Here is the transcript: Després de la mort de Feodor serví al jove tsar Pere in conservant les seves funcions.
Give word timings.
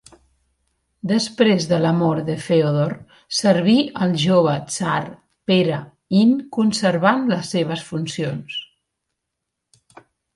Després 1.09 1.65
de 1.71 1.77
la 1.81 1.89
mort 1.97 2.25
de 2.29 2.37
Feodor 2.45 2.95
serví 3.39 3.75
al 4.05 4.15
jove 4.23 4.55
tsar 4.71 5.01
Pere 5.51 5.77
in 6.21 6.31
conservant 6.57 7.29
les 7.33 7.53
seves 7.57 7.85
funcions. 7.91 8.57